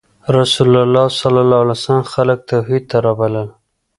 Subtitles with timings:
[0.39, 3.47] رسول الله ﷺ خلک توحید ته رابلل.